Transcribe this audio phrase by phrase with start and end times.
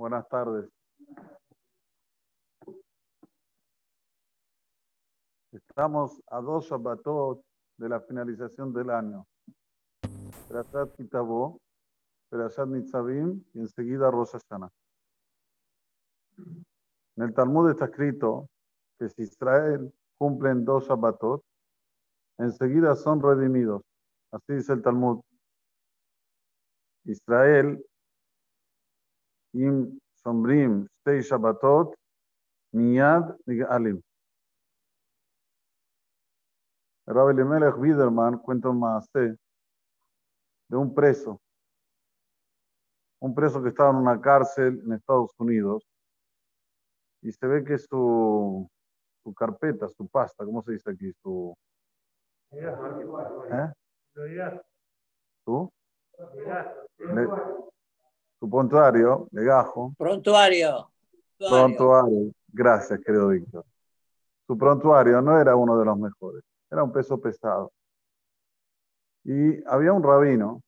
[0.00, 0.66] Buenas tardes.
[5.52, 7.44] Estamos a dos Shabbatot
[7.76, 9.26] de la finalización del año.
[10.48, 11.60] Perashat Kitabó,
[12.30, 14.70] Perashat Nitzavim y enseguida Rosh Hashanah.
[16.38, 18.48] En el Talmud está escrito
[18.98, 21.42] que si Israel cumplen dos Shabbatot,
[22.38, 23.82] enseguida son redimidos.
[24.32, 25.20] Así dice el Talmud.
[27.04, 27.84] Israel,
[29.52, 31.94] im sombrim shtei Shabbatot,
[32.72, 33.36] miyad
[33.68, 34.02] alim.
[37.06, 38.80] Rabbi Elimelech Widerman cuenta un
[40.68, 41.40] de un preso,
[43.20, 45.84] un preso que estaba en una cárcel en Estados Unidos
[47.22, 48.68] y se ve que su,
[49.24, 51.12] su carpeta, su pasta, ¿cómo se dice aquí?
[51.20, 51.56] Su,
[52.52, 53.72] ¿eh?
[55.44, 55.72] ¿Tú?
[58.40, 59.94] Su prontuario, legajo.
[59.98, 60.90] Prontuario.
[61.38, 62.32] Prontuario.
[62.48, 63.64] Gracias, querido Víctor.
[64.46, 67.70] Su prontuario no era uno de los mejores, era un peso pesado.
[69.24, 70.62] Y había un rabino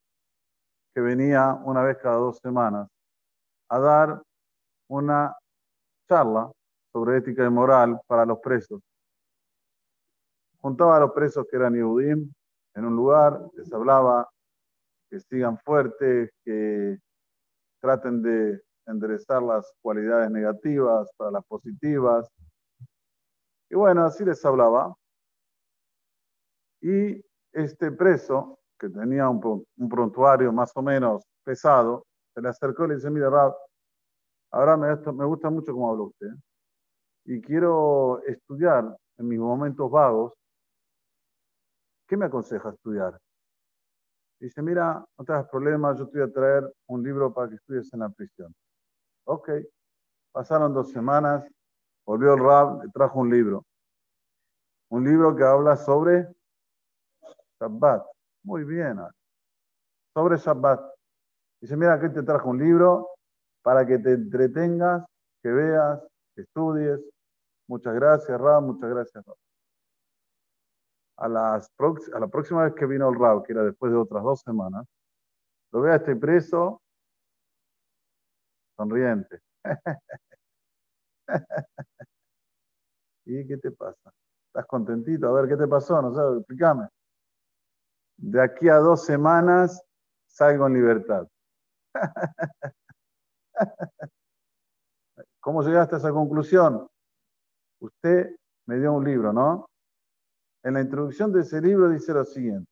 [0.94, 2.88] que venía una vez cada dos semanas
[3.70, 4.22] a dar
[4.88, 5.34] una
[6.06, 6.52] charla
[6.92, 8.82] sobre ética y moral para los presos.
[10.60, 12.30] Juntaba a los presos que eran Yehudim
[12.74, 14.28] en un lugar, les hablaba
[15.08, 16.98] que sigan fuertes, que
[17.82, 22.30] traten de enderezar las cualidades negativas para las positivas.
[23.68, 24.94] Y bueno, así les hablaba.
[26.80, 27.22] Y
[27.52, 32.94] este preso, que tenía un, prontuario más o menos pesado, se le acercó y le
[32.96, 33.54] dice, mira, Rab,
[34.52, 36.30] ahora me, me gusta mucho cómo habla usted.
[37.24, 40.32] Y quiero estudiar en mis momentos vagos.
[42.06, 43.18] ¿Qué me aconseja estudiar?
[44.42, 47.54] Dice, mira, no te hagas problemas, yo te voy a traer un libro para que
[47.54, 48.52] estudies en la prisión.
[49.24, 49.50] Ok.
[50.32, 51.46] Pasaron dos semanas,
[52.04, 53.64] volvió el Rab, le trajo un libro.
[54.90, 56.26] Un libro que habla sobre
[57.60, 58.04] Shabbat.
[58.42, 58.98] Muy bien.
[60.12, 60.92] Sobre Shabbat.
[61.60, 63.10] Dice, mira, aquí te trajo un libro
[63.62, 65.04] para que te entretengas,
[65.40, 66.00] que veas,
[66.34, 66.98] que estudies.
[67.68, 69.36] Muchas gracias, Rab, muchas gracias, Rab
[71.16, 74.40] a, a la próxima vez que vino el Rab, que era después de otras dos
[74.40, 74.86] semanas,
[75.72, 76.80] lo ve a este preso
[78.76, 79.40] sonriente.
[83.24, 84.12] ¿Y qué te pasa?
[84.48, 85.28] ¿Estás contentito?
[85.28, 86.02] A ver, ¿qué te pasó?
[86.02, 86.88] No sé, explícame.
[88.18, 89.82] De aquí a dos semanas
[90.26, 91.26] salgo en libertad.
[95.40, 96.86] ¿Cómo llegaste a esa conclusión?
[97.80, 98.36] Usted
[98.66, 99.66] me dio un libro, ¿no?
[100.62, 102.70] En la introducción de ese libro dice lo siguiente.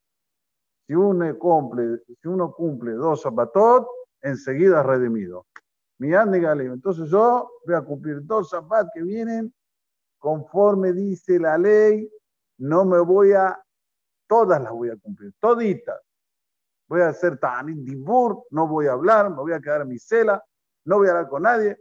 [0.87, 3.87] Si uno cumple, si uno cumple dos zapatot,
[4.23, 5.47] enseguida es redimido.
[5.99, 9.53] Mi Entonces yo voy a cumplir dos zapat que vienen
[10.19, 12.11] conforme dice la ley.
[12.59, 13.59] No me voy a,
[14.27, 16.01] todas las voy a cumplir, toditas.
[16.89, 19.99] Voy a hacer tan dibur, no voy a hablar, me voy a quedar en mi
[19.99, 20.43] cela,
[20.87, 21.79] no voy a hablar con nadie.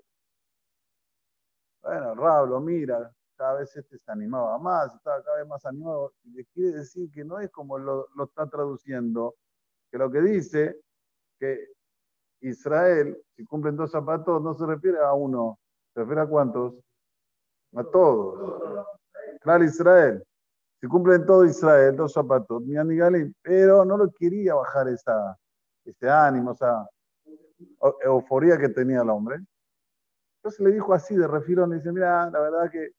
[1.81, 6.11] Bueno, Rablo, mira, cada vez este se animaba más, estaba cada vez más animado.
[6.25, 9.35] Y quiere decir que no es como lo, está traduciendo,
[9.89, 10.77] que lo que dice
[11.39, 11.69] que
[12.41, 15.57] Israel, si cumplen dos zapatos, no se refiere a uno,
[15.93, 16.75] se refiere a cuántos?
[17.75, 18.85] A todos.
[19.39, 20.21] Claro, Israel.
[20.81, 25.37] Si cumplen todo Israel, dos zapatos, mi Galim, pero no lo quería bajar esa,
[25.85, 26.89] ese ánimo, esa
[28.03, 29.37] euforía que tenía el hombre.
[30.37, 32.98] Entonces le dijo así de refirón, le dice, mira, la verdad que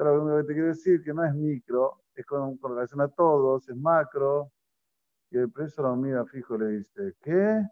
[0.00, 3.68] pero lo que te quiero decir que no es micro, es con, relación a todos,
[3.68, 4.50] es macro.
[5.30, 7.62] Y el preso lo mira fijo y le dice, ¿qué?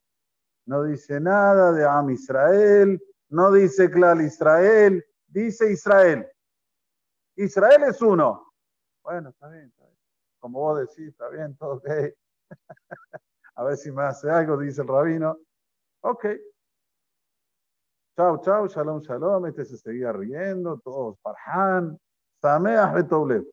[0.66, 6.30] No dice nada de Am Israel, no dice Clal Israel, dice Israel.
[7.36, 8.52] Israel es uno.
[9.02, 9.98] Bueno, está bien, está bien.
[10.38, 11.88] Como vos decís, está bien, todo ok.
[13.54, 15.38] a ver si me hace algo, dice el rabino.
[16.02, 16.26] Ok.
[18.14, 19.46] Chao, chao, shalom, shalom.
[19.46, 21.16] Este se seguía riendo, todos
[22.40, 23.44] parjan.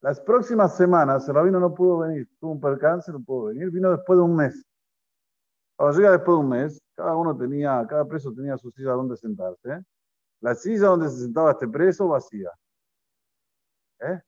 [0.00, 3.90] Las próximas semanas el rabino no pudo venir, tuvo un percance, no pudo venir, vino
[3.90, 4.62] después de un mes.
[5.76, 9.16] Cuando llega después de un mes, cada uno tenía, cada preso tenía su silla donde
[9.16, 9.82] sentarse.
[10.40, 12.50] La silla donde se sentaba este preso vacía.
[14.00, 14.20] ¿Eh?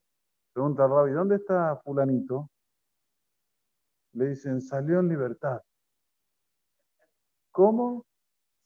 [0.55, 2.49] Pregunta al rabino, ¿dónde está fulanito?
[4.15, 5.61] Le dicen, salió en libertad.
[7.51, 8.07] ¿Cómo?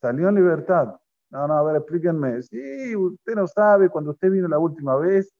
[0.00, 0.99] Salió en libertad.
[1.30, 2.42] No, no, a ver, explíquenme.
[2.42, 5.32] Sí, usted no sabe, cuando usted vino la última vez,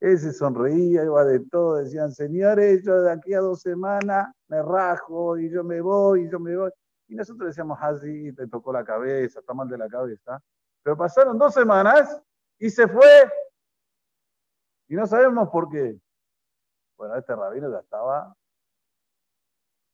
[0.00, 4.62] él se sonreía, iba de todo, decían, señores, yo de aquí a dos semanas me
[4.62, 6.70] rajo y yo me voy y yo me voy.
[7.08, 10.40] Y nosotros decíamos, así, te tocó la cabeza, está mal de la cabeza.
[10.82, 12.20] Pero pasaron dos semanas
[12.58, 13.30] y se fue.
[14.88, 15.98] Y no sabemos por qué.
[16.96, 18.34] Bueno, este rabino ya estaba.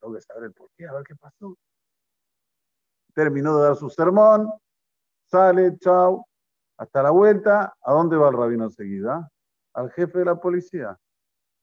[0.00, 1.56] Tengo que saber el por qué, a ver qué pasó.
[3.14, 4.50] Terminó de dar su sermón,
[5.32, 6.26] sale, chao,
[6.76, 7.74] hasta la vuelta.
[7.82, 9.28] ¿A dónde va el rabino enseguida?
[9.74, 10.96] Al jefe de la policía.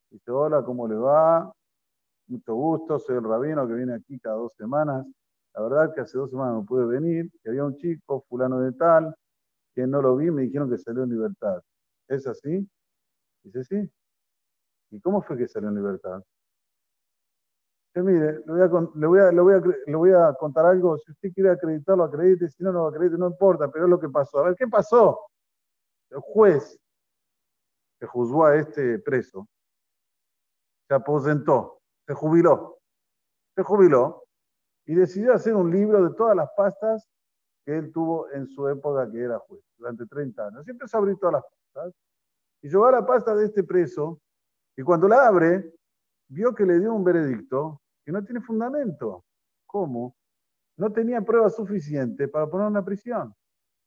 [0.09, 1.51] Dice, hola, ¿cómo le va?
[2.27, 5.05] Mucho gusto, soy el rabino que viene aquí cada dos semanas.
[5.53, 8.71] La verdad que hace dos semanas no pude venir, que había un chico, fulano de
[8.73, 9.15] tal,
[9.75, 11.61] que no lo vi, me dijeron que salió en libertad.
[12.07, 12.67] ¿Es así?
[13.43, 13.91] Dice, sí.
[14.91, 16.23] ¿Y cómo fue que salió en libertad?
[17.93, 20.65] Dice, mire, le voy, a, le, voy a, le, voy a, le voy a contar
[20.65, 20.97] algo.
[20.99, 22.47] Si usted quiere acreditarlo, acredite.
[22.49, 24.39] Si no, no acredite, no importa, pero es lo que pasó.
[24.39, 25.19] A ver, ¿qué pasó?
[26.09, 26.79] El juez
[27.99, 29.47] que juzgó a este preso
[30.87, 32.79] se aposentó, se jubiló.
[33.55, 34.23] Se jubiló
[34.85, 37.07] y decidió hacer un libro de todas las pastas
[37.65, 40.63] que él tuvo en su época que era juez, durante 30 años.
[40.65, 41.43] Siempre se abrió todas las
[41.73, 41.93] pastas
[42.61, 44.19] y llevó a la pasta de este preso
[44.75, 45.71] y cuando la abre,
[46.29, 49.25] vio que le dio un veredicto que no tiene fundamento.
[49.65, 50.15] ¿Cómo?
[50.77, 53.33] No tenía prueba suficiente para poner una prisión.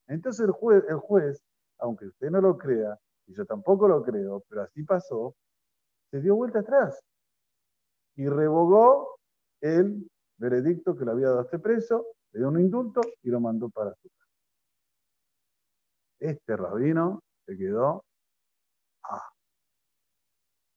[0.09, 1.43] Entonces el juez, el juez,
[1.79, 5.35] aunque usted no lo crea, y yo tampoco lo creo, pero así pasó,
[6.11, 7.01] se dio vuelta atrás
[8.17, 9.19] y revogó
[9.61, 13.41] el veredicto que le había dado a este preso, le dio un indulto y lo
[13.41, 14.31] mandó para su casa.
[16.19, 18.05] Este rabino se quedó.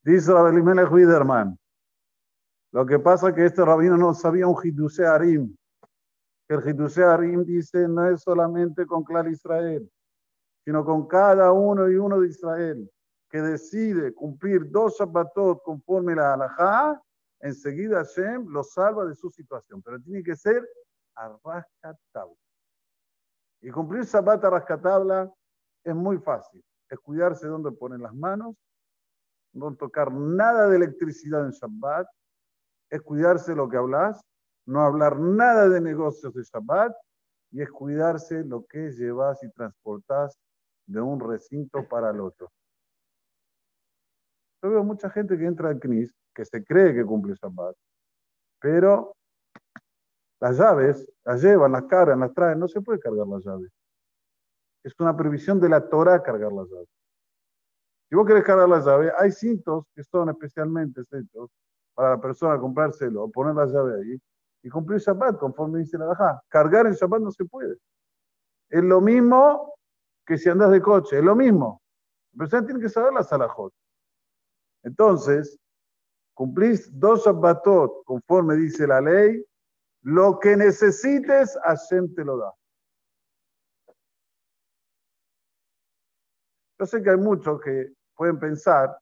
[0.06, 1.58] Dice Rabelimelech Widerman,
[2.72, 5.56] lo que pasa es que este rabino no sabía un Hiduse Arim,
[6.48, 9.92] el Hiduse Arim dice no es solamente con Clar Israel,
[10.64, 12.88] sino con cada uno y uno de Israel
[13.32, 17.02] que decide cumplir dos Shabbatot conforme la halajá,
[17.40, 19.82] enseguida Hashem lo salva de su situación.
[19.82, 20.64] Pero tiene que ser
[21.16, 21.36] a.
[23.62, 25.34] Y cumplir Shabbat a
[25.84, 26.64] es muy fácil.
[26.90, 28.56] Es cuidarse de dónde ponen las manos,
[29.56, 32.08] no tocar nada de electricidad en Shabbat,
[32.90, 34.22] es cuidarse lo que hablas,
[34.66, 36.96] no hablar nada de negocios de Shabbat
[37.52, 40.38] y es cuidarse lo que llevas y transportas
[40.86, 42.52] de un recinto para el otro.
[44.62, 47.76] Yo veo mucha gente que entra al CNIS que se cree que cumple Shabbat,
[48.60, 49.16] pero
[50.42, 53.72] las llaves las llevan, las cargan, las traen, no se puede cargar las llaves.
[54.84, 56.90] Es una previsión de la Torah cargar las llaves.
[58.10, 61.50] Si vos querés cargar las llaves, hay cintos que son especialmente hechos
[61.96, 64.22] para la persona comprárselo poner la llave ahí
[64.62, 66.42] y cumplir Shabbat conforme dice la Bajá.
[66.50, 67.78] Cargar en Shabbat no se puede.
[68.70, 69.74] Es lo mismo
[70.26, 71.82] que si andas de coche, es lo mismo.
[72.34, 73.74] La persona tiene que saber la salajot.
[74.84, 75.58] Entonces,
[76.34, 79.44] cumplís dos Shabbatot conforme dice la ley,
[80.02, 82.54] lo que necesites, Hashem te lo da.
[86.78, 88.98] Yo sé que hay muchos que pueden pensar,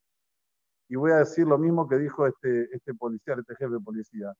[0.89, 4.33] y voy a decir lo mismo que dijo este, este policía, este jefe de policía.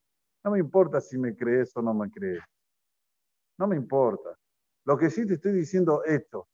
[0.44, 2.44] No me importa si me crees o no me crees.
[3.58, 4.38] No me importa.
[4.86, 6.48] Lo que sí te estoy diciendo esto.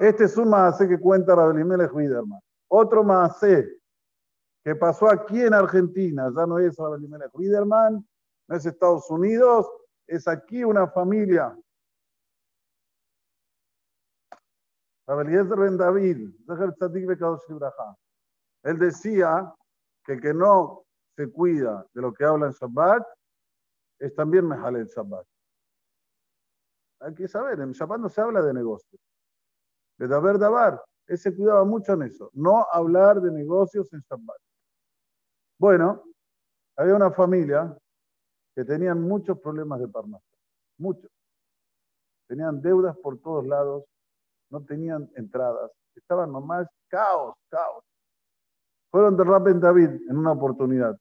[0.00, 2.40] Este es un maase que cuenta Rabelimelech Widerman.
[2.68, 3.80] Otro maase
[4.62, 8.06] que pasó aquí en Argentina, ya no es Rabelimelech Widerman,
[8.48, 9.66] no es Estados Unidos,
[10.06, 11.56] es aquí una familia.
[15.10, 16.30] Rabeliezer Ben David,
[18.62, 19.52] él decía
[20.04, 20.84] que que no
[21.16, 23.04] se cuida de lo que habla en Shabbat
[23.98, 25.26] es también mejal el Shabbat.
[27.00, 29.00] Hay que saber, en Shabbat no se habla de negocios.
[29.98, 34.40] De Daber Dabar, él se cuidaba mucho en eso, no hablar de negocios en Shabbat.
[35.58, 36.04] Bueno,
[36.76, 37.76] había una familia
[38.54, 40.36] que tenían muchos problemas de parnasa,
[40.78, 41.10] muchos.
[42.28, 43.84] Tenían deudas por todos lados,
[44.50, 47.84] no tenían entradas, estaban nomás caos, caos.
[48.90, 50.96] Fueron de Raben David en una oportunidad.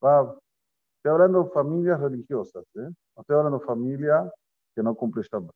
[0.00, 2.90] estoy hablando de familias religiosas, ¿eh?
[3.16, 4.32] no estoy hablando de familia
[4.74, 5.54] que no cumple Shabbat.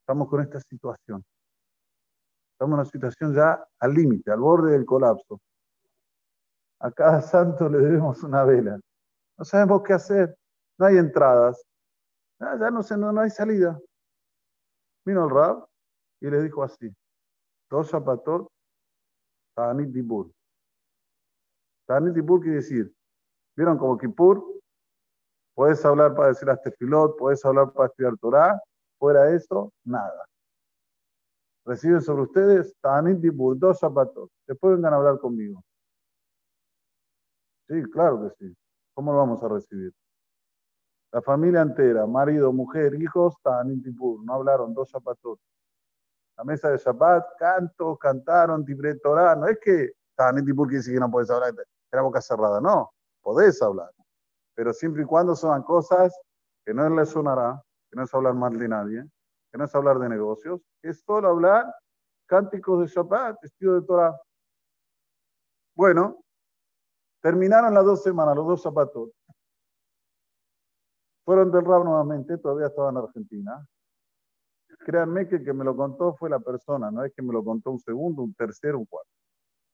[0.00, 1.24] estamos con esta situación.
[2.52, 5.40] Estamos en una situación ya al límite, al borde del colapso.
[6.80, 8.80] A cada santo le debemos una vela.
[9.38, 10.36] No sabemos qué hacer.
[10.78, 11.62] No hay entradas.
[12.40, 13.78] Ah, ya no, sé, no, hay salida.
[15.06, 15.64] Vino el Rab
[16.20, 16.92] y le dijo así.
[17.70, 18.48] Dos zapatos,
[19.54, 20.32] Tanit Dibur.
[21.86, 22.92] Tanit Dibur quiere decir,
[23.56, 24.44] ¿vieron como Kippur?
[25.54, 28.60] Puedes hablar para decir hasta filot, puedes hablar para estudiar Torah,
[28.98, 30.26] fuera eso, nada.
[31.64, 34.28] Reciben sobre ustedes Tanit Dibur, dos zapatos.
[34.46, 35.62] Después vengan a hablar conmigo.
[37.68, 38.56] Sí, claro que sí.
[38.94, 39.92] ¿Cómo lo vamos a recibir?
[41.16, 45.38] La familia entera, marido, mujer, hijos, en Tipur, no hablaron dos zapatos.
[46.36, 49.34] La mesa de Shabbat, canto, cantaron, Tibre Torah.
[49.34, 51.54] No es que en Tipur quiere decir que no puedes hablar,
[51.90, 52.92] era boca cerrada, no,
[53.22, 53.90] podés hablar.
[54.54, 56.14] Pero siempre y cuando son cosas
[56.66, 59.02] que no le sonará, que no es hablar mal de nadie,
[59.50, 61.64] que no es hablar de negocios, que es solo hablar
[62.26, 64.20] cánticos de Shabbat, vestido de Torah.
[65.74, 66.22] Bueno,
[67.22, 69.15] terminaron las dos semanas, los dos zapatos.
[71.26, 73.66] Fueron del Rab nuevamente, todavía estaba en Argentina.
[74.86, 77.42] Créanme que el que me lo contó fue la persona, no es que me lo
[77.42, 79.10] contó un segundo, un tercero, un cuarto.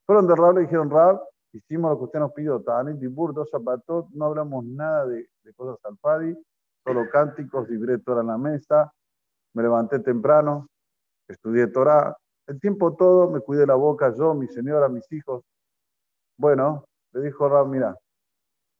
[0.06, 1.20] Fueron del Rab, le dijeron, Rab,
[1.52, 5.78] hicimos lo que usted nos pidió, Tanit, Dibur, dos zapatos, no hablamos nada de, cosas
[5.84, 6.34] al Fadi,
[6.84, 8.90] solo cánticos, libré Torah en la mesa,
[9.52, 10.68] me levanté temprano,
[11.28, 12.16] estudié Torah,
[12.46, 15.44] el tiempo todo me cuidé la boca yo, mi señora, mis hijos.
[16.38, 17.94] Bueno, le dijo Rab, mira,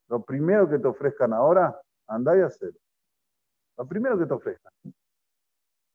[0.09, 2.79] lo primero que te ofrezcan ahora, anda y hacerlo.
[3.77, 4.73] Lo primero que te ofrezcan.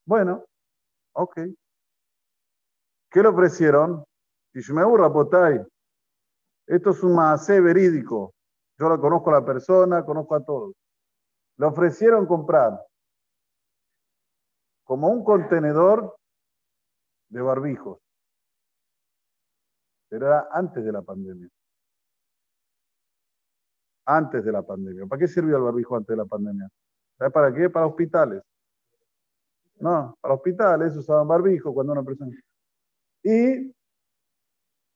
[0.06, 0.46] Bueno,
[1.14, 1.36] ok.
[3.10, 4.04] ¿Qué le ofrecieron?
[4.80, 5.66] aburra, Potay.
[6.66, 8.34] Esto es un macé verídico.
[8.80, 10.76] Yo lo conozco a la persona, conozco a todos.
[11.58, 12.80] Le ofrecieron comprar
[14.84, 16.18] como un contenedor
[17.30, 18.00] de barbijos.
[20.10, 21.50] Pero era antes de la pandemia.
[24.10, 25.06] Antes de la pandemia.
[25.06, 26.70] ¿Para qué sirvió el barbijo antes de la pandemia?
[27.18, 27.70] ¿Sabes para qué?
[27.70, 28.42] Para hospitales.
[29.80, 32.32] No, para hospitales usaban barbijo cuando una persona.
[33.22, 33.76] Y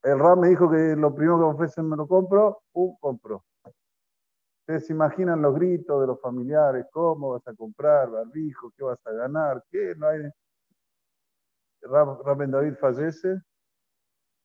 [0.03, 3.44] el RAM me dijo que lo primero que ofrecen me lo compro, uh, compro.
[4.62, 9.06] Ustedes se imaginan los gritos de los familiares, cómo vas a comprar barbijo, qué vas
[9.06, 10.22] a ganar, qué, no hay.
[11.82, 13.41] Rab David fallece,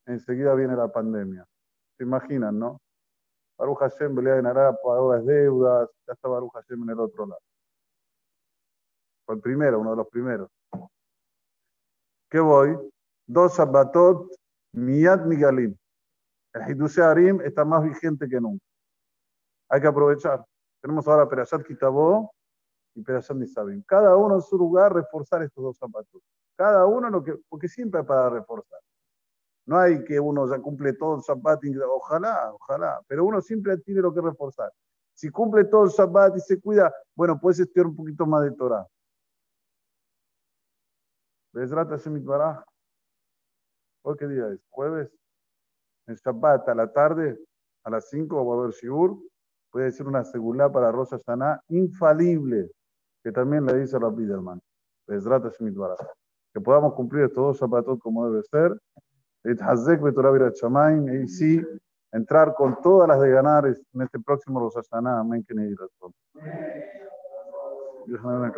[0.07, 1.47] enseguida viene la pandemia.
[1.97, 2.81] ¿Se imaginan, no?
[3.59, 7.27] Baruch Hashem pelea en Arab, pagó las deudas, ya está Baruch Hashem en el otro
[7.27, 7.41] lado.
[9.25, 10.51] Fue el primero, uno de los primeros.
[12.31, 12.77] ¿Qué voy?
[13.27, 14.31] Dos Shabbatot,
[14.73, 15.77] Miyad Migalim.
[16.53, 18.65] El Hidushe Arim está más vigente que nunca.
[19.69, 20.45] Hay que aprovechar.
[20.81, 22.33] Tenemos ahora Perashat Kitabó
[22.95, 23.83] y Perashat Nisabim.
[23.83, 26.23] Cada uno en su lugar reforzar estos dos zapatos.
[26.57, 28.81] Cada uno lo que, porque siempre hay para reforzar.
[29.67, 34.01] No hay que uno ya cumple todo el zapato, ojalá, ojalá, pero uno siempre tiene
[34.01, 34.73] lo que reforzar.
[35.15, 38.53] Si cumple todo el zapato y se cuida, bueno, puedes estudiar un poquito más de
[38.53, 38.87] Torah.
[44.03, 44.61] ¿Hoy qué día es?
[44.69, 45.11] ¿Jueves?
[46.07, 47.37] En Shabbat a la tarde,
[47.83, 49.19] a las 5 va a haber Shiur.
[49.71, 52.71] Puede ser una segula para Rosa Sana infalible,
[53.25, 54.61] que también le dice Rabbi Derman.
[55.07, 58.79] Que podamos cumplir estos dos zapatos como debe ser.
[61.25, 61.67] Y sí,
[62.13, 65.21] entrar con todas las de ganar en este próximo Rosh Hashanah.
[65.21, 65.45] Amén.
[65.47, 65.69] Que ni.
[68.07, 68.53] Dios me ha